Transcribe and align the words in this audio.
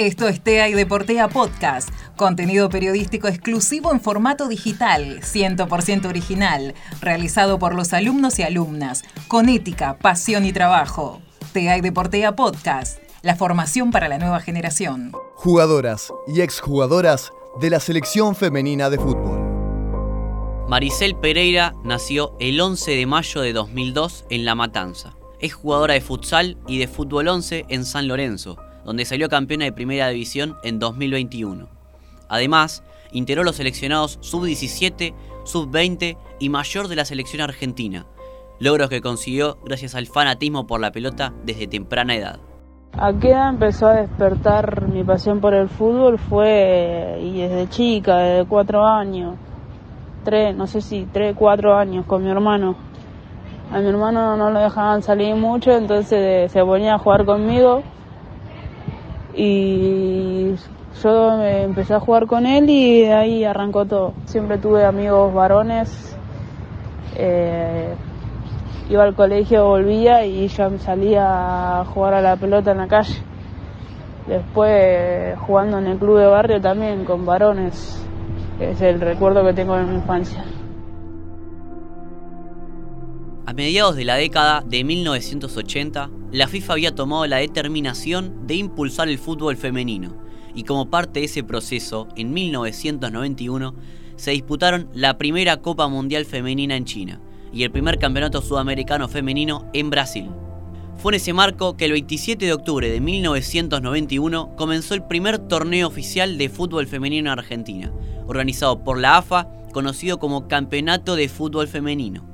Esto 0.00 0.28
es 0.28 0.40
TEA 0.40 0.70
y 0.70 0.72
Deportea 0.72 1.28
Podcast, 1.28 1.90
contenido 2.16 2.70
periodístico 2.70 3.28
exclusivo 3.28 3.92
en 3.92 4.00
formato 4.00 4.48
digital, 4.48 5.20
100% 5.20 6.06
original, 6.06 6.74
realizado 7.02 7.58
por 7.58 7.74
los 7.74 7.92
alumnos 7.92 8.38
y 8.38 8.42
alumnas, 8.42 9.02
con 9.28 9.50
ética, 9.50 9.98
pasión 9.98 10.46
y 10.46 10.54
trabajo. 10.54 11.20
TEA 11.52 11.76
y 11.76 11.80
Deportea 11.82 12.34
Podcast, 12.34 12.98
la 13.20 13.36
formación 13.36 13.90
para 13.90 14.08
la 14.08 14.16
nueva 14.16 14.40
generación. 14.40 15.12
Jugadoras 15.34 16.14
y 16.26 16.40
exjugadoras 16.40 17.30
de 17.60 17.68
la 17.68 17.78
selección 17.78 18.34
femenina 18.34 18.88
de 18.88 18.96
fútbol. 18.96 20.66
Maricel 20.66 21.14
Pereira 21.14 21.74
nació 21.84 22.34
el 22.40 22.58
11 22.58 22.92
de 22.92 23.04
mayo 23.04 23.42
de 23.42 23.52
2002 23.52 24.24
en 24.30 24.46
La 24.46 24.54
Matanza. 24.54 25.14
Es 25.40 25.52
jugadora 25.52 25.92
de 25.92 26.00
futsal 26.00 26.56
y 26.66 26.78
de 26.78 26.88
fútbol 26.88 27.28
11 27.28 27.66
en 27.68 27.84
San 27.84 28.08
Lorenzo 28.08 28.56
donde 28.84 29.04
salió 29.04 29.28
campeona 29.28 29.64
de 29.64 29.72
primera 29.72 30.08
división 30.08 30.56
en 30.62 30.78
2021. 30.78 31.68
Además, 32.28 32.82
integró 33.12 33.42
los 33.42 33.56
seleccionados 33.56 34.18
sub-17, 34.20 35.14
sub-20 35.44 36.16
y 36.38 36.48
mayor 36.48 36.88
de 36.88 36.96
la 36.96 37.04
selección 37.04 37.42
argentina, 37.42 38.06
logros 38.58 38.88
que 38.88 39.00
consiguió 39.00 39.58
gracias 39.64 39.94
al 39.94 40.06
fanatismo 40.06 40.66
por 40.66 40.80
la 40.80 40.92
pelota 40.92 41.32
desde 41.44 41.66
temprana 41.66 42.14
edad. 42.14 42.40
¿A 42.98 43.12
qué 43.12 43.32
empezó 43.32 43.86
a 43.86 43.94
despertar 43.94 44.88
mi 44.88 45.04
pasión 45.04 45.40
por 45.40 45.54
el 45.54 45.68
fútbol? 45.68 46.18
Fue 46.18 47.18
y 47.22 47.40
desde 47.40 47.68
chica, 47.68 48.18
desde 48.18 48.48
cuatro 48.48 48.84
años, 48.84 49.36
tres, 50.24 50.56
no 50.56 50.66
sé 50.66 50.80
si 50.80 51.06
tres, 51.12 51.34
cuatro 51.38 51.76
años 51.76 52.04
con 52.06 52.24
mi 52.24 52.30
hermano. 52.30 52.74
A 53.72 53.78
mi 53.78 53.86
hermano 53.88 54.36
no 54.36 54.50
lo 54.50 54.58
dejaban 54.58 55.02
salir 55.02 55.36
mucho, 55.36 55.70
entonces 55.70 56.50
se 56.50 56.64
ponía 56.64 56.94
a 56.94 56.98
jugar 56.98 57.24
conmigo 57.24 57.84
y 59.42 60.54
yo 61.02 61.42
empecé 61.42 61.94
a 61.94 62.00
jugar 62.00 62.26
con 62.26 62.44
él 62.44 62.68
y 62.68 63.02
de 63.02 63.14
ahí 63.14 63.44
arrancó 63.44 63.86
todo. 63.86 64.12
Siempre 64.26 64.58
tuve 64.58 64.84
amigos 64.84 65.32
varones, 65.32 66.14
eh, 67.16 67.94
iba 68.90 69.02
al 69.02 69.14
colegio, 69.14 69.64
volvía 69.64 70.26
y 70.26 70.46
ya 70.48 70.68
salía 70.78 71.80
a 71.80 71.84
jugar 71.86 72.14
a 72.14 72.20
la 72.20 72.36
pelota 72.36 72.72
en 72.72 72.78
la 72.78 72.86
calle. 72.86 73.16
Después 74.26 75.38
jugando 75.38 75.78
en 75.78 75.86
el 75.86 75.98
club 75.98 76.18
de 76.18 76.26
barrio 76.26 76.60
también 76.60 77.06
con 77.06 77.24
varones, 77.24 78.06
es 78.60 78.78
el 78.82 79.00
recuerdo 79.00 79.42
que 79.42 79.54
tengo 79.54 79.74
de 79.74 79.84
mi 79.84 79.94
infancia. 79.94 80.44
A 83.46 83.54
mediados 83.54 83.96
de 83.96 84.04
la 84.04 84.16
década 84.16 84.62
de 84.66 84.84
1980, 84.84 86.10
la 86.32 86.46
FIFA 86.46 86.74
había 86.74 86.94
tomado 86.94 87.26
la 87.26 87.38
determinación 87.38 88.46
de 88.46 88.54
impulsar 88.54 89.08
el 89.08 89.18
fútbol 89.18 89.56
femenino, 89.56 90.16
y 90.54 90.64
como 90.64 90.90
parte 90.90 91.20
de 91.20 91.26
ese 91.26 91.42
proceso, 91.42 92.08
en 92.16 92.32
1991, 92.32 93.74
se 94.16 94.32
disputaron 94.32 94.88
la 94.92 95.18
primera 95.18 95.56
Copa 95.58 95.88
Mundial 95.88 96.24
Femenina 96.24 96.76
en 96.76 96.84
China 96.84 97.20
y 97.52 97.62
el 97.64 97.70
primer 97.70 97.98
Campeonato 97.98 98.42
Sudamericano 98.42 99.08
Femenino 99.08 99.68
en 99.72 99.90
Brasil. 99.90 100.28
Fue 100.98 101.12
en 101.12 101.16
ese 101.16 101.32
marco 101.32 101.76
que 101.76 101.86
el 101.86 101.92
27 101.92 102.44
de 102.44 102.52
octubre 102.52 102.90
de 102.90 103.00
1991 103.00 104.54
comenzó 104.56 104.94
el 104.94 105.02
primer 105.04 105.38
torneo 105.38 105.88
oficial 105.88 106.36
de 106.36 106.50
fútbol 106.50 106.86
femenino 106.86 107.32
en 107.32 107.38
Argentina, 107.38 107.90
organizado 108.26 108.84
por 108.84 108.98
la 108.98 109.16
AFA, 109.16 109.48
conocido 109.72 110.18
como 110.18 110.46
Campeonato 110.46 111.16
de 111.16 111.28
Fútbol 111.28 111.68
Femenino. 111.68 112.28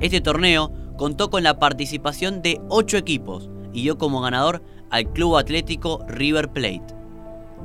Este 0.00 0.20
torneo 0.20 0.72
contó 1.00 1.30
con 1.30 1.42
la 1.42 1.58
participación 1.58 2.42
de 2.42 2.60
8 2.68 2.98
equipos 2.98 3.48
y 3.72 3.80
dio 3.80 3.96
como 3.96 4.20
ganador 4.20 4.62
al 4.90 5.10
Club 5.10 5.38
Atlético 5.38 6.04
River 6.06 6.50
Plate. 6.50 6.94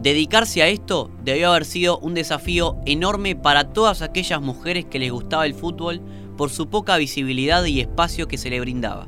Dedicarse 0.01 0.63
a 0.63 0.69
esto 0.69 1.11
debió 1.21 1.49
haber 1.49 1.65
sido 1.65 1.99
un 1.99 2.13
desafío 2.13 2.77
enorme 2.85 3.35
para 3.35 3.73
todas 3.73 4.01
aquellas 4.01 4.39
mujeres 4.39 4.85
que 4.85 4.99
les 4.99 5.11
gustaba 5.11 5.45
el 5.45 5.53
fútbol 5.53 5.99
por 6.37 6.49
su 6.49 6.69
poca 6.69 6.95
visibilidad 6.95 7.65
y 7.65 7.81
espacio 7.81 8.29
que 8.29 8.37
se 8.37 8.49
le 8.49 8.61
brindaba, 8.61 9.05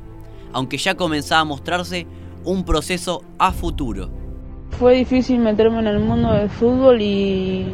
aunque 0.52 0.76
ya 0.76 0.94
comenzaba 0.94 1.40
a 1.40 1.44
mostrarse 1.44 2.06
un 2.44 2.66
proceso 2.66 3.22
a 3.38 3.50
futuro. 3.52 4.10
Fue 4.72 4.94
difícil 4.94 5.38
meterme 5.38 5.78
en 5.78 5.86
el 5.86 6.00
mundo 6.00 6.34
del 6.34 6.50
fútbol 6.50 7.00
y 7.00 7.64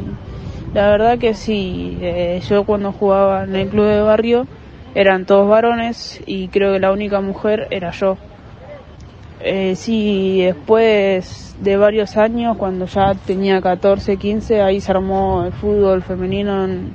la 0.73 0.87
verdad 0.87 1.19
que 1.19 1.33
sí, 1.33 1.97
eh, 1.99 2.41
yo 2.47 2.63
cuando 2.63 2.93
jugaba 2.93 3.43
en 3.43 3.57
el 3.57 3.67
club 3.67 3.87
de 3.87 3.99
barrio 3.99 4.47
eran 4.95 5.25
todos 5.25 5.47
varones 5.49 6.21
y 6.25 6.47
creo 6.47 6.73
que 6.73 6.79
la 6.79 6.93
única 6.93 7.19
mujer 7.19 7.67
era 7.69 7.91
yo. 7.91 8.17
Eh, 9.41 9.75
sí, 9.75 10.41
después 10.41 11.55
de 11.59 11.75
varios 11.75 12.15
años, 12.15 12.57
cuando 12.57 12.85
ya 12.85 13.13
tenía 13.13 13.61
14, 13.61 14.15
15, 14.15 14.61
ahí 14.61 14.79
se 14.79 14.91
armó 14.91 15.43
el 15.45 15.51
fútbol 15.51 16.01
femenino 16.01 16.63
en, 16.63 16.93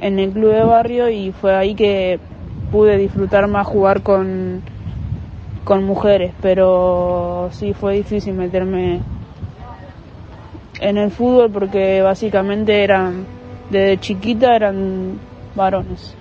en 0.00 0.18
el 0.18 0.32
club 0.32 0.52
de 0.52 0.64
barrio 0.64 1.10
y 1.10 1.30
fue 1.30 1.54
ahí 1.54 1.74
que 1.74 2.18
pude 2.72 2.96
disfrutar 2.96 3.46
más 3.46 3.66
jugar 3.66 4.02
con, 4.02 4.62
con 5.64 5.84
mujeres, 5.84 6.32
pero 6.40 7.50
sí 7.52 7.74
fue 7.74 7.96
difícil 7.96 8.32
meterme 8.32 9.02
en 10.80 10.96
el 10.96 11.10
fútbol 11.10 11.50
porque 11.50 12.00
básicamente 12.00 12.82
eran, 12.82 13.26
desde 13.68 13.98
chiquita 13.98 14.56
eran 14.56 15.18
varones. 15.54 16.16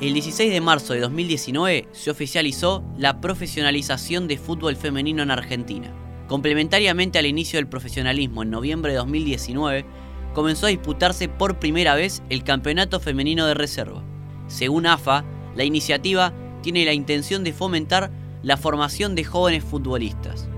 El 0.00 0.14
16 0.14 0.50
de 0.50 0.62
marzo 0.62 0.94
de 0.94 1.00
2019 1.00 1.88
se 1.92 2.10
oficializó 2.10 2.82
la 2.96 3.20
profesionalización 3.20 4.28
de 4.28 4.38
fútbol 4.38 4.74
femenino 4.74 5.22
en 5.22 5.30
Argentina. 5.30 5.92
Complementariamente 6.26 7.18
al 7.18 7.26
inicio 7.26 7.58
del 7.58 7.68
profesionalismo 7.68 8.42
en 8.42 8.48
noviembre 8.48 8.92
de 8.92 8.98
2019, 8.98 9.84
comenzó 10.32 10.64
a 10.64 10.70
disputarse 10.70 11.28
por 11.28 11.58
primera 11.58 11.94
vez 11.96 12.22
el 12.30 12.44
Campeonato 12.44 12.98
Femenino 12.98 13.44
de 13.44 13.52
Reserva. 13.52 14.02
Según 14.46 14.86
AFA, 14.86 15.22
la 15.54 15.64
iniciativa 15.64 16.32
tiene 16.62 16.86
la 16.86 16.94
intención 16.94 17.44
de 17.44 17.52
fomentar 17.52 18.10
la 18.42 18.56
formación 18.56 19.14
de 19.14 19.24
jóvenes 19.24 19.64
futbolistas. 19.64 20.48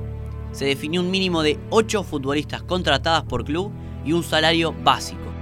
Se 0.53 0.67
definió 0.67 1.01
un 1.01 1.11
mínimo 1.11 1.43
de 1.43 1.59
8 1.71 2.05
futbolistas 2.05 2.63
contratadas 2.63 3.25
por 3.25 3.45
club 3.45 3.73
y 4.05 4.13
un 4.13 4.23
salario 4.23 4.73
básico. 4.85 5.33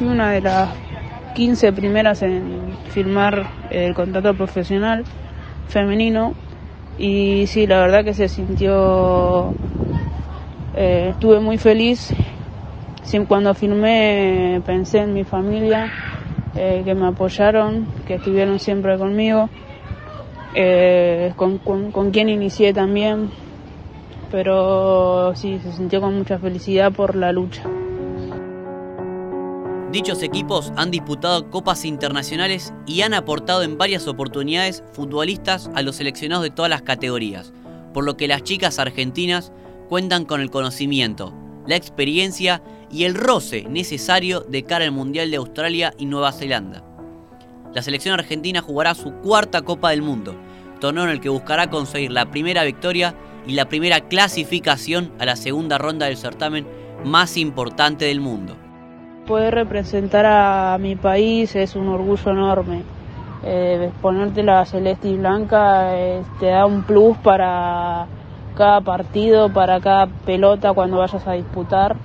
Una 0.00 0.32
de 0.32 0.40
las 0.40 0.87
15 1.34 1.72
primeras 1.72 2.22
en 2.22 2.76
firmar 2.90 3.46
el 3.70 3.94
contrato 3.94 4.34
profesional 4.34 5.04
femenino 5.68 6.34
y 6.98 7.46
sí, 7.46 7.66
la 7.66 7.78
verdad 7.78 8.04
que 8.04 8.12
se 8.12 8.28
sintió, 8.28 9.54
eh, 10.76 11.10
estuve 11.10 11.38
muy 11.38 11.56
feliz. 11.56 12.12
Cuando 13.26 13.54
firmé 13.54 14.60
pensé 14.66 14.98
en 14.98 15.14
mi 15.14 15.24
familia, 15.24 15.88
eh, 16.56 16.82
que 16.84 16.94
me 16.94 17.06
apoyaron, 17.06 17.86
que 18.06 18.16
estuvieron 18.16 18.58
siempre 18.58 18.98
conmigo, 18.98 19.48
eh, 20.54 21.32
con, 21.36 21.58
con 21.58 22.10
quien 22.10 22.28
inicié 22.28 22.74
también, 22.74 23.30
pero 24.30 25.34
sí, 25.36 25.58
se 25.62 25.72
sintió 25.72 26.00
con 26.00 26.16
mucha 26.16 26.38
felicidad 26.38 26.92
por 26.92 27.14
la 27.14 27.32
lucha. 27.32 27.62
Dichos 29.92 30.22
equipos 30.22 30.70
han 30.76 30.90
disputado 30.90 31.48
copas 31.48 31.86
internacionales 31.86 32.74
y 32.86 33.00
han 33.00 33.14
aportado 33.14 33.62
en 33.62 33.78
varias 33.78 34.06
oportunidades 34.06 34.84
futbolistas 34.92 35.70
a 35.74 35.80
los 35.80 35.96
seleccionados 35.96 36.44
de 36.44 36.50
todas 36.50 36.68
las 36.68 36.82
categorías, 36.82 37.54
por 37.94 38.04
lo 38.04 38.14
que 38.14 38.28
las 38.28 38.42
chicas 38.42 38.78
argentinas 38.78 39.50
cuentan 39.88 40.26
con 40.26 40.42
el 40.42 40.50
conocimiento, 40.50 41.32
la 41.66 41.76
experiencia 41.76 42.62
y 42.90 43.04
el 43.04 43.14
roce 43.14 43.64
necesario 43.70 44.40
de 44.40 44.62
cara 44.62 44.84
al 44.84 44.92
Mundial 44.92 45.30
de 45.30 45.38
Australia 45.38 45.94
y 45.96 46.04
Nueva 46.04 46.32
Zelanda. 46.32 46.84
La 47.72 47.80
selección 47.80 48.12
argentina 48.12 48.60
jugará 48.60 48.94
su 48.94 49.10
cuarta 49.14 49.62
Copa 49.62 49.88
del 49.88 50.02
Mundo, 50.02 50.36
torneo 50.80 51.04
en 51.04 51.10
el 51.10 51.20
que 51.22 51.30
buscará 51.30 51.70
conseguir 51.70 52.12
la 52.12 52.30
primera 52.30 52.62
victoria 52.64 53.14
y 53.46 53.54
la 53.54 53.70
primera 53.70 54.06
clasificación 54.06 55.14
a 55.18 55.24
la 55.24 55.36
segunda 55.36 55.78
ronda 55.78 56.04
del 56.04 56.18
certamen 56.18 56.66
más 57.06 57.38
importante 57.38 58.04
del 58.04 58.20
mundo 58.20 58.67
poder 59.28 59.54
representar 59.54 60.24
a 60.24 60.78
mi 60.78 60.96
país 60.96 61.54
es 61.54 61.76
un 61.76 61.88
orgullo 61.88 62.30
enorme. 62.30 62.82
Eh, 63.44 63.92
ponerte 64.00 64.42
la 64.42 64.64
celeste 64.64 65.08
y 65.10 65.16
blanca 65.16 65.96
eh, 65.96 66.22
te 66.40 66.46
da 66.46 66.64
un 66.66 66.82
plus 66.82 67.16
para 67.18 68.06
cada 68.56 68.80
partido, 68.80 69.52
para 69.52 69.80
cada 69.80 70.06
pelota 70.06 70.72
cuando 70.72 70.96
vayas 70.96 71.24
a 71.26 71.32
disputar. 71.32 71.96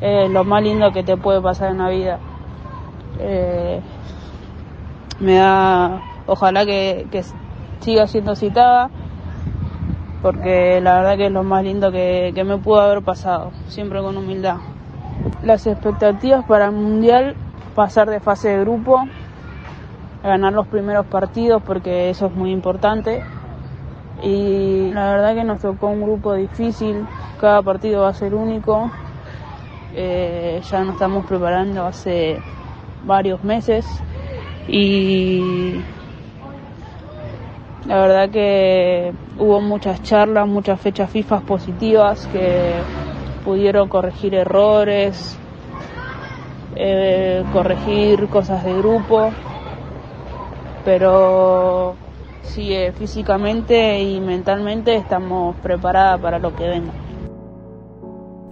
Es 0.00 0.30
lo 0.30 0.44
más 0.44 0.62
lindo 0.62 0.92
que 0.92 1.02
te 1.02 1.16
puede 1.16 1.42
pasar 1.42 1.72
en 1.72 1.78
la 1.78 1.88
vida. 1.90 2.18
Eh, 3.18 3.80
me 5.18 5.34
da, 5.34 6.00
ojalá 6.26 6.64
que, 6.64 7.08
que, 7.10 7.24
siga 7.80 8.06
siendo 8.06 8.36
citada, 8.36 8.90
porque 10.22 10.80
la 10.80 10.98
verdad 10.98 11.16
que 11.16 11.26
es 11.26 11.32
lo 11.32 11.42
más 11.42 11.64
lindo 11.64 11.90
que, 11.90 12.32
que 12.34 12.44
me 12.44 12.56
pudo 12.58 12.80
haber 12.80 13.02
pasado, 13.02 13.50
siempre 13.68 14.00
con 14.00 14.16
humildad 14.16 14.58
las 15.42 15.66
expectativas 15.66 16.44
para 16.46 16.66
el 16.66 16.72
Mundial, 16.72 17.34
pasar 17.74 18.08
de 18.10 18.20
fase 18.20 18.48
de 18.48 18.60
grupo, 18.60 19.04
ganar 20.22 20.52
los 20.52 20.66
primeros 20.66 21.06
partidos 21.06 21.62
porque 21.62 22.10
eso 22.10 22.26
es 22.26 22.32
muy 22.32 22.50
importante. 22.50 23.22
y 24.20 24.90
la 24.92 25.12
verdad 25.12 25.34
que 25.36 25.44
nos 25.44 25.60
tocó 25.60 25.86
un 25.86 26.02
grupo 26.02 26.34
difícil, 26.34 27.06
cada 27.40 27.62
partido 27.62 28.02
va 28.02 28.08
a 28.08 28.14
ser 28.14 28.34
único, 28.34 28.90
eh, 29.94 30.60
ya 30.68 30.80
nos 30.82 30.94
estamos 30.94 31.24
preparando 31.26 31.86
hace 31.86 32.40
varios 33.04 33.44
meses 33.44 33.86
y 34.66 35.80
la 37.86 38.00
verdad 38.00 38.30
que 38.30 39.12
hubo 39.38 39.60
muchas 39.60 40.02
charlas, 40.02 40.46
muchas 40.46 40.80
fechas 40.80 41.10
FIFA 41.10 41.40
positivas 41.40 42.26
que 42.26 42.72
pudieron 43.48 43.88
corregir 43.88 44.34
errores, 44.34 45.38
eh, 46.76 47.42
corregir 47.50 48.26
cosas 48.26 48.62
de 48.62 48.74
grupo, 48.74 49.30
pero 50.84 51.96
sí, 52.42 52.74
eh, 52.74 52.92
físicamente 52.92 54.02
y 54.02 54.20
mentalmente 54.20 54.94
estamos 54.94 55.56
preparadas 55.62 56.20
para 56.20 56.38
lo 56.38 56.54
que 56.54 56.68
venga. 56.68 56.92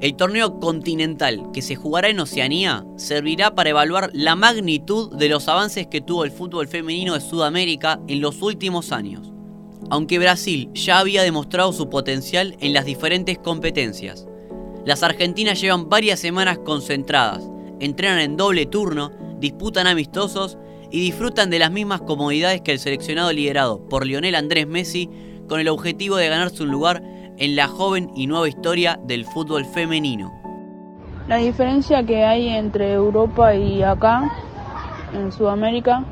El 0.01 0.17
torneo 0.17 0.59
continental 0.61 1.51
que 1.53 1.61
se 1.61 1.77
jugará 1.77 2.09
en 2.09 2.19
Oceanía 2.19 2.87
servirá 2.97 3.55
para 3.55 3.69
evaluar 3.69 4.09
la 4.15 4.35
magnitud 4.35 5.15
de 5.15 5.29
los 5.29 5.47
avances 5.49 5.89
que 5.89 6.01
tuvo 6.01 6.25
el 6.25 6.31
fútbol 6.31 6.69
femenino 6.69 7.13
de 7.13 7.21
Sudamérica 7.21 8.01
en 8.09 8.23
los 8.23 8.41
últimos 8.41 8.93
años. 8.93 9.31
Aunque 9.91 10.19
Brasil 10.19 10.71
ya 10.73 11.01
había 11.01 11.23
demostrado 11.23 11.75
su 11.75 11.91
potencial 11.91 12.57
en 12.61 12.73
las 12.73 12.87
diferentes 12.87 13.37
competencias, 13.37 14.27
las 14.87 15.03
argentinas 15.03 15.61
llevan 15.61 15.89
varias 15.89 16.21
semanas 16.21 16.59
concentradas, 16.59 17.43
entrenan 17.81 18.21
en 18.21 18.37
doble 18.37 18.67
turno, 18.67 19.11
disputan 19.41 19.89
amistosos 19.89 20.57
y 20.93 21.01
disfrutan 21.01 21.51
de 21.51 21.59
las 21.59 21.73
mismas 21.73 22.01
comodidades 22.03 22.61
que 22.61 22.71
el 22.71 22.79
seleccionado 22.79 23.33
liderado 23.33 23.81
por 23.89 24.07
Lionel 24.07 24.37
Andrés 24.37 24.69
Messi 24.69 25.11
con 25.49 25.59
el 25.59 25.69
objetivo 25.69 26.17
de 26.17 26.29
ganarse 26.29 26.63
un 26.63 26.71
lugar 26.71 27.03
en 27.37 27.57
la 27.57 27.67
joven 27.67 28.11
y 28.15 28.29
nueva 28.29 28.49
historia 28.49 28.99
del 29.03 29.25
fútbol 29.25 29.65
femenino. 29.65 30.33
La 31.27 31.39
diferencia 31.39 32.05
que 32.05 32.25
hay 32.25 32.49
entre 32.49 32.93
Europa 32.93 33.57
y 33.57 33.83
acá, 33.83 34.31
en 35.13 35.33
Sudamérica, 35.33 36.05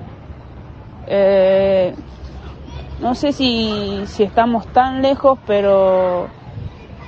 eh, 1.06 1.94
no 3.00 3.14
sé 3.14 3.32
si, 3.32 4.02
estamos 4.18 4.66
tan 4.72 5.00
lejos, 5.00 5.38
pero 5.46 6.28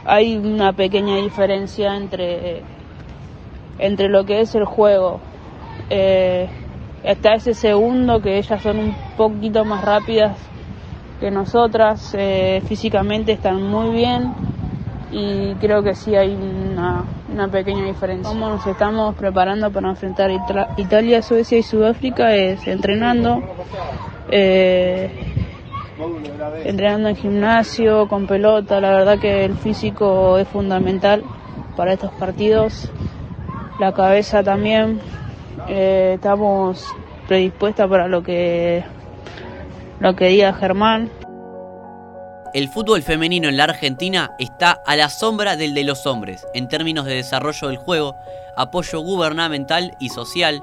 hay 0.06 0.36
una 0.36 0.72
pequeña 0.72 1.16
diferencia 1.16 1.96
entre, 1.96 2.62
entre 3.78 4.08
lo 4.08 4.24
que 4.24 4.40
es 4.40 4.54
el 4.54 4.64
juego. 4.64 5.20
Eh, 5.90 6.48
está 7.02 7.34
ese 7.34 7.54
segundo 7.54 8.20
que 8.20 8.38
ellas 8.38 8.62
son 8.62 8.78
un 8.78 8.96
poquito 9.16 9.64
más 9.64 9.84
rápidas 9.84 10.36
que 11.20 11.30
nosotras 11.30 12.14
eh, 12.18 12.62
físicamente 12.66 13.32
están 13.32 13.62
muy 13.62 13.90
bien 13.90 14.34
y 15.10 15.54
creo 15.54 15.82
que 15.82 15.94
sí 15.94 16.14
hay 16.14 16.34
una, 16.34 17.04
pequeña 17.48 17.84
diferencia. 17.84 18.28
Cómo 18.28 18.48
nos 18.48 18.66
estamos 18.66 19.14
preparando 19.14 19.70
para 19.70 19.90
enfrentar 19.90 20.30
Italia, 20.76 21.22
Suecia 21.22 21.58
y 21.58 21.62
Sudáfrica 21.62 22.34
es 22.34 22.66
entrenando, 22.66 23.40
eh, 24.30 25.35
entrenando 26.64 27.08
en 27.08 27.16
gimnasio, 27.16 28.08
con 28.08 28.26
pelota, 28.26 28.80
la 28.80 28.90
verdad 28.90 29.18
que 29.18 29.44
el 29.44 29.56
físico 29.56 30.38
es 30.38 30.48
fundamental 30.48 31.24
para 31.76 31.92
estos 31.92 32.12
partidos, 32.12 32.90
la 33.78 33.92
cabeza 33.92 34.42
también, 34.42 35.00
eh, 35.68 36.12
estamos 36.16 36.84
predispuestas 37.28 37.88
para 37.88 38.08
lo 38.08 38.22
que 38.22 38.84
lo 40.00 40.14
que 40.14 40.26
diga 40.28 40.52
Germán. 40.52 41.10
El 42.52 42.68
fútbol 42.68 43.02
femenino 43.02 43.48
en 43.48 43.56
la 43.56 43.64
Argentina 43.64 44.30
está 44.38 44.72
a 44.86 44.96
la 44.96 45.10
sombra 45.10 45.56
del 45.56 45.74
de 45.74 45.84
los 45.84 46.06
hombres 46.06 46.46
en 46.54 46.68
términos 46.68 47.04
de 47.04 47.14
desarrollo 47.14 47.68
del 47.68 47.76
juego, 47.76 48.16
apoyo 48.56 49.00
gubernamental 49.00 49.96
y 50.00 50.10
social, 50.10 50.62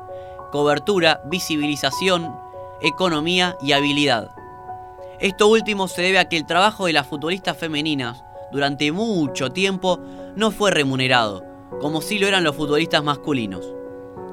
cobertura, 0.51 1.21
visibilización, 1.25 2.35
economía 2.81 3.55
y 3.61 3.73
habilidad. 3.73 4.29
Esto 5.19 5.47
último 5.47 5.87
se 5.87 6.01
debe 6.01 6.19
a 6.19 6.27
que 6.27 6.37
el 6.37 6.45
trabajo 6.45 6.85
de 6.85 6.93
las 6.93 7.07
futbolistas 7.07 7.57
femeninas 7.57 8.23
durante 8.51 8.91
mucho 8.91 9.51
tiempo 9.51 9.99
no 10.35 10.51
fue 10.51 10.71
remunerado, 10.71 11.43
como 11.79 12.01
si 12.01 12.19
lo 12.19 12.27
eran 12.27 12.43
los 12.43 12.55
futbolistas 12.55 13.03
masculinos. 13.03 13.73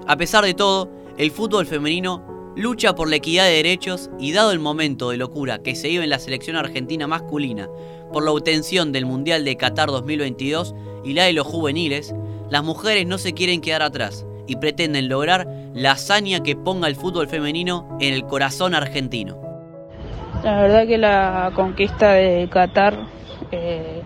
A 0.06 0.16
pesar 0.16 0.44
de 0.44 0.54
todo, 0.54 0.90
el 1.16 1.30
fútbol 1.30 1.66
femenino 1.66 2.24
lucha 2.56 2.94
por 2.94 3.08
la 3.08 3.16
equidad 3.16 3.44
de 3.44 3.52
derechos 3.52 4.10
y 4.18 4.32
dado 4.32 4.52
el 4.52 4.58
momento 4.58 5.10
de 5.10 5.16
locura 5.16 5.62
que 5.62 5.76
se 5.76 5.88
vive 5.88 6.04
en 6.04 6.10
la 6.10 6.18
selección 6.18 6.56
argentina 6.56 7.06
masculina 7.06 7.68
por 8.12 8.24
la 8.24 8.32
obtención 8.32 8.92
del 8.92 9.06
Mundial 9.06 9.44
de 9.44 9.56
Qatar 9.56 9.88
2022 9.88 10.74
y 11.04 11.12
la 11.12 11.24
de 11.24 11.32
los 11.32 11.46
juveniles, 11.46 12.14
las 12.50 12.64
mujeres 12.64 13.06
no 13.06 13.18
se 13.18 13.34
quieren 13.34 13.60
quedar 13.60 13.82
atrás 13.82 14.26
y 14.46 14.56
pretenden 14.56 15.08
lograr 15.08 15.46
la 15.74 15.92
hazaña 15.92 16.42
que 16.42 16.56
ponga 16.56 16.88
el 16.88 16.96
fútbol 16.96 17.28
femenino 17.28 17.96
en 18.00 18.12
el 18.12 18.26
corazón 18.26 18.74
argentino. 18.74 19.49
La 20.42 20.62
verdad 20.62 20.86
que 20.86 20.96
la 20.96 21.52
conquista 21.54 22.12
de 22.12 22.48
Qatar 22.50 22.94
eh, 23.52 24.02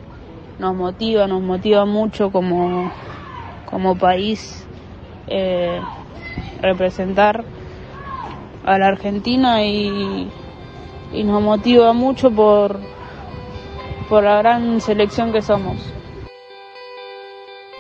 nos 0.59 0.75
motiva, 0.75 1.29
nos 1.29 1.41
motiva 1.43 1.85
mucho 1.85 2.33
como, 2.33 2.91
como 3.71 3.97
país 3.97 4.67
eh, 5.29 5.81
representar 6.61 7.45
a 8.65 8.79
la 8.79 8.89
Argentina 8.89 9.65
y, 9.65 10.29
nos 11.13 11.41
motiva 11.41 11.93
mucho 11.93 12.33
por, 12.33 12.81
por 14.09 14.25
la 14.25 14.39
gran 14.39 14.81
selección 14.81 15.33
que 15.33 15.41
somos. 15.41 15.77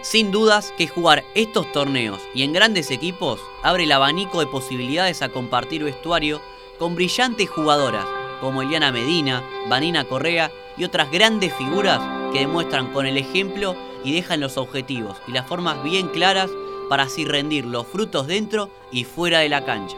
Sin 0.02 0.30
dudas 0.30 0.72
que 0.78 0.86
jugar 0.86 1.24
estos 1.34 1.72
torneos 1.72 2.20
y 2.36 2.44
en 2.44 2.52
grandes 2.52 2.92
equipos 2.92 3.40
abre 3.64 3.82
el 3.82 3.92
abanico 3.92 4.38
de 4.38 4.46
posibilidades 4.46 5.22
a 5.22 5.30
compartir 5.30 5.82
vestuario 5.82 6.40
con 6.78 6.94
brillantes 6.94 7.50
jugadoras 7.50 8.06
como 8.44 8.60
Eliana 8.60 8.92
Medina, 8.92 9.42
Vanina 9.70 10.04
Correa 10.04 10.50
y 10.76 10.84
otras 10.84 11.10
grandes 11.10 11.54
figuras 11.54 11.98
que 12.30 12.40
demuestran 12.40 12.92
con 12.92 13.06
el 13.06 13.16
ejemplo 13.16 13.74
y 14.04 14.12
dejan 14.12 14.40
los 14.40 14.58
objetivos 14.58 15.16
y 15.26 15.32
las 15.32 15.46
formas 15.46 15.82
bien 15.82 16.08
claras 16.08 16.50
para 16.90 17.04
así 17.04 17.24
rendir 17.24 17.64
los 17.64 17.86
frutos 17.86 18.26
dentro 18.26 18.68
y 18.92 19.04
fuera 19.04 19.38
de 19.38 19.48
la 19.48 19.64
cancha. 19.64 19.96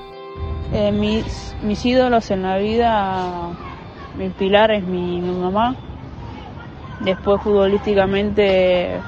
Eh, 0.73 0.93
mis, 0.93 1.57
mis 1.65 1.85
ídolos 1.85 2.31
en 2.31 2.43
la 2.43 2.59
vida, 2.59 3.51
mi 4.17 4.29
pilar 4.29 4.71
es 4.71 4.85
mi, 4.85 5.21
mamá. 5.21 5.75
Después 7.01 7.43
futbolísticamente, 7.43 9.01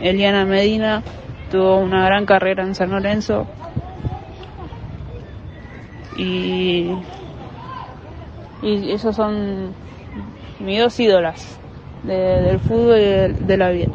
Eliana 0.00 0.44
Medina 0.44 1.04
tuvo 1.52 1.76
una 1.78 2.04
gran 2.04 2.26
carrera 2.26 2.64
en 2.64 2.74
San 2.74 2.90
Lorenzo. 2.90 3.46
Y, 6.16 6.90
y 8.62 8.90
esos 8.90 9.14
son 9.14 9.72
mis 10.60 10.80
dos 10.80 10.98
ídolas 10.98 11.58
del 12.02 12.58
fútbol 12.60 12.98
y 12.98 13.44
de, 13.44 13.56
la 13.56 13.70
vida. 13.70 13.92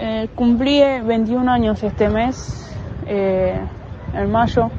Eh, 0.00 0.28
cumplí 0.34 0.80
21 1.04 1.50
años 1.50 1.82
este 1.82 2.08
mes, 2.08 2.74
eh, 3.06 3.58
en 4.14 4.30
mayo. 4.30 4.70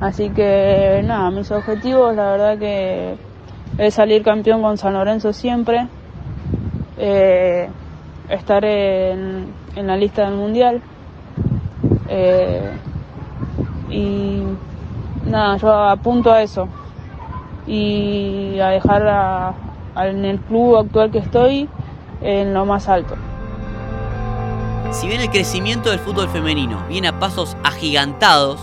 Así 0.00 0.30
que 0.30 1.02
nada, 1.04 1.30
mis 1.30 1.50
objetivos 1.50 2.16
la 2.16 2.30
verdad 2.30 2.58
que 2.58 3.16
es 3.76 3.94
salir 3.94 4.22
campeón 4.22 4.62
con 4.62 4.78
San 4.78 4.94
Lorenzo 4.94 5.32
siempre, 5.32 5.88
eh, 6.98 7.68
estar 8.28 8.64
en, 8.64 9.52
la 9.76 9.96
lista 9.96 10.24
del 10.24 10.34
mundial 10.34 10.82
eh, 12.08 12.72
y 13.88 14.42
nada, 15.26 15.56
yo 15.56 15.72
apunto 15.72 16.32
a 16.32 16.42
eso 16.42 16.68
y 17.66 18.58
a 18.60 18.68
dejar 18.68 19.54
en 19.96 20.24
el 20.24 20.38
club 20.40 20.76
actual 20.76 21.10
que 21.10 21.18
estoy 21.18 21.68
en 22.22 22.54
lo 22.54 22.66
más 22.66 22.88
alto. 22.88 23.16
Si 24.92 25.06
bien 25.06 25.20
el 25.20 25.30
crecimiento 25.30 25.90
del 25.90 26.00
fútbol 26.00 26.28
femenino 26.28 26.82
viene 26.88 27.08
a 27.08 27.18
pasos 27.20 27.56
agigantados, 27.62 28.60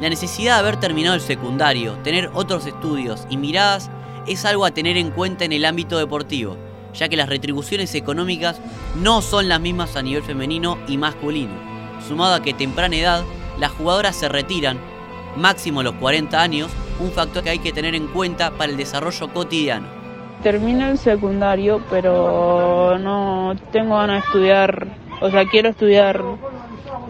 la 0.00 0.08
necesidad 0.08 0.54
de 0.54 0.60
haber 0.60 0.76
terminado 0.76 1.14
el 1.14 1.20
secundario, 1.20 1.94
tener 2.04 2.30
otros 2.34 2.66
estudios 2.66 3.26
y 3.28 3.36
miradas 3.36 3.90
es 4.26 4.44
algo 4.44 4.64
a 4.64 4.70
tener 4.70 4.96
en 4.96 5.10
cuenta 5.10 5.44
en 5.44 5.52
el 5.52 5.64
ámbito 5.64 5.98
deportivo, 5.98 6.56
ya 6.94 7.08
que 7.08 7.16
las 7.16 7.28
retribuciones 7.28 7.94
económicas 7.94 8.60
no 8.96 9.20
son 9.20 9.48
las 9.48 9.60
mismas 9.60 9.96
a 9.96 10.02
nivel 10.02 10.22
femenino 10.22 10.78
y 10.86 10.96
masculino, 10.96 11.52
sumado 12.06 12.34
a 12.34 12.42
que 12.42 12.52
a 12.52 12.56
temprana 12.56 12.96
edad 12.96 13.24
las 13.58 13.72
jugadoras 13.72 14.16
se 14.16 14.28
retiran, 14.28 14.78
máximo 15.36 15.80
a 15.80 15.84
los 15.84 15.94
40 15.94 16.40
años, 16.40 16.70
un 17.00 17.10
factor 17.10 17.42
que 17.42 17.50
hay 17.50 17.58
que 17.58 17.72
tener 17.72 17.94
en 17.94 18.06
cuenta 18.08 18.50
para 18.52 18.70
el 18.70 18.76
desarrollo 18.76 19.28
cotidiano. 19.32 19.86
Termino 20.42 20.88
el 20.88 20.98
secundario, 20.98 21.80
pero 21.90 22.98
no 22.98 23.54
tengo 23.72 23.96
ganas 23.96 24.22
de 24.22 24.26
estudiar, 24.26 24.88
o 25.20 25.30
sea, 25.30 25.46
quiero 25.46 25.70
estudiar 25.70 26.22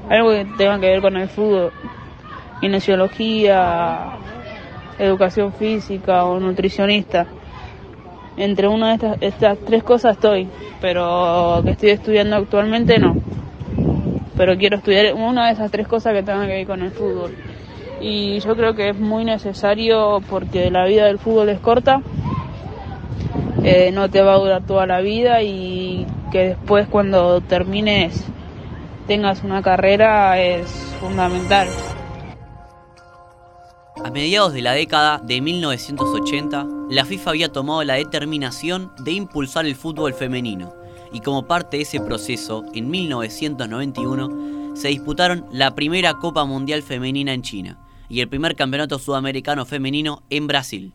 algo 0.09 0.31
que 0.31 0.47
tenga 0.57 0.79
que 0.79 0.87
ver 0.87 1.01
con 1.01 1.17
el 1.17 1.29
fútbol, 1.29 1.73
kinesiología, 2.61 4.19
educación 4.99 5.53
física 5.53 6.25
o 6.25 6.39
nutricionista. 6.39 7.27
entre 8.37 8.67
una 8.67 8.89
de 8.89 8.95
estas, 8.95 9.17
estas 9.21 9.59
tres 9.59 9.83
cosas 9.85 10.17
estoy, 10.17 10.49
pero 10.81 11.61
que 11.65 11.71
estoy 11.71 11.91
estudiando 11.91 12.37
actualmente 12.37 12.99
no. 12.99 13.17
Pero 14.37 14.57
quiero 14.57 14.79
estudiar 14.79 15.15
una 15.15 15.47
de 15.47 15.53
esas 15.53 15.71
tres 15.71 15.87
cosas 15.87 16.13
que 16.13 16.23
tengan 16.23 16.47
que 16.47 16.55
ver 16.55 16.67
con 16.67 16.83
el 16.83 16.91
fútbol. 16.91 17.33
Y 18.07 18.39
yo 18.41 18.55
creo 18.55 18.75
que 18.75 18.91
es 18.91 18.99
muy 18.99 19.25
necesario 19.25 20.21
porque 20.29 20.71
la 20.71 20.85
vida 20.85 21.07
del 21.07 21.19
fútbol 21.19 21.49
es 21.49 21.59
corta, 21.59 22.03
eh, 23.63 23.93
no 23.95 24.11
te 24.11 24.21
va 24.21 24.35
a 24.35 24.39
durar 24.39 24.67
toda 24.67 24.87
la 24.87 25.01
vida 25.01 25.43
y 25.43 26.07
que 26.31 26.49
después 26.49 26.87
cuando 26.87 27.41
termines 27.41 28.23
tengas 29.07 29.43
una 29.43 29.63
carrera 29.63 30.39
es 30.39 30.69
fundamental. 31.01 31.67
A 34.05 34.11
mediados 34.11 34.53
de 34.53 34.61
la 34.61 34.73
década 34.73 35.23
de 35.25 35.41
1980, 35.41 36.67
la 36.91 37.07
FIFA 37.07 37.31
había 37.31 37.53
tomado 37.53 37.85
la 37.85 37.95
determinación 37.95 38.93
de 38.99 39.13
impulsar 39.13 39.65
el 39.65 39.77
fútbol 39.77 40.13
femenino, 40.13 40.75
y 41.11 41.21
como 41.21 41.47
parte 41.47 41.79
de 41.79 41.85
ese 41.85 42.01
proceso, 42.01 42.67
en 42.75 42.91
1991, 42.91 44.77
se 44.77 44.89
disputaron 44.89 45.47
la 45.51 45.75
primera 45.75 46.13
Copa 46.19 46.45
Mundial 46.45 46.83
Femenina 46.83 47.33
en 47.33 47.41
China 47.41 47.79
y 48.09 48.21
el 48.21 48.29
primer 48.29 48.57
Campeonato 48.57 48.99
Sudamericano 48.99 49.65
Femenino 49.67 50.23
en 50.31 50.47
Brasil. 50.47 50.93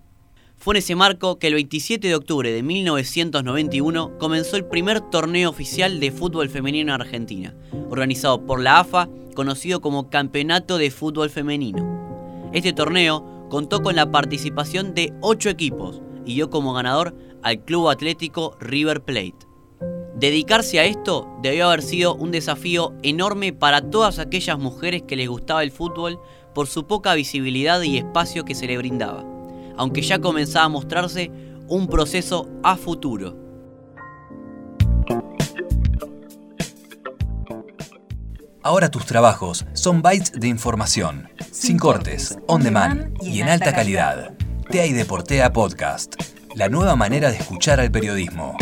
Fue 0.58 0.74
en 0.74 0.80
ese 0.80 0.96
marco 0.96 1.40
que 1.40 1.48
el 1.48 1.54
27 1.54 2.08
de 2.08 2.16
octubre 2.16 2.52
de 2.52 2.64
1991 2.64 4.18
comenzó 4.18 4.58
el 4.58 4.66
primer 4.66 5.00
torneo 5.00 5.50
oficial 5.50 6.02
de 6.02 6.12
fútbol 6.12 6.50
femenino 6.50 6.94
en 6.94 7.02
Argentina, 7.02 7.56
organizado 7.90 8.46
por 8.46 8.60
la 8.60 8.80
AFA, 8.80 9.08
conocido 9.36 9.80
como 9.80 10.10
Campeonato 10.10 10.78
de 10.78 10.92
Fútbol 10.92 11.30
Femenino. 11.30 12.50
Este 12.52 12.74
torneo 12.74 13.48
contó 13.50 13.82
con 13.82 13.96
la 13.96 14.12
participación 14.12 14.94
de 14.94 15.14
8 15.22 15.50
equipos 15.50 16.02
y 16.26 16.34
dio 16.34 16.50
como 16.50 16.74
ganador 16.74 17.16
al 17.42 17.64
Club 17.64 17.88
Atlético 17.88 18.58
River 18.60 19.02
Plate. 19.02 19.48
Dedicarse 20.20 20.82
a 20.82 20.84
esto 20.84 21.30
debió 21.42 21.68
haber 21.68 21.82
sido 21.82 22.14
un 22.16 22.32
desafío 22.32 22.94
enorme 23.04 23.54
para 23.54 23.90
todas 23.90 24.20
aquellas 24.20 24.60
mujeres 24.60 25.04
que 25.04 25.16
les 25.16 25.30
gustaba 25.30 25.64
el 25.64 25.72
fútbol 25.72 26.20
por 26.54 26.68
su 26.68 26.88
poca 26.88 27.14
visibilidad 27.14 27.82
y 27.82 27.98
espacio 27.98 28.46
que 28.46 28.56
se 28.56 28.68
le 28.68 28.78
brindaba 28.78 29.40
aunque 29.80 30.02
ya 30.02 30.20
comenzaba 30.20 30.66
a 30.66 30.70
mostrarse 30.70 31.32
un 31.70 31.88
proceso 31.88 32.50
a 32.64 32.76
futuro. 32.76 33.38
Ahora 38.62 38.92
tus 38.92 39.06
trabajos 39.06 39.66
son 39.74 40.02
bytes 40.02 40.34
de 40.34 40.50
información, 40.50 41.30
sin 41.50 41.80
cortes, 41.80 42.38
on 42.46 42.62
demand 42.62 43.18
y 43.22 43.40
en 43.40 43.48
alta 43.48 43.74
calidad. 43.74 44.34
TEA 44.70 44.86
y 44.86 44.92
Deportea 44.92 45.54
Podcast, 45.54 46.16
la 46.56 46.68
nueva 46.68 46.98
manera 46.98 47.32
de 47.32 47.38
escuchar 47.38 47.80
al 47.80 47.90
periodismo. 47.90 48.58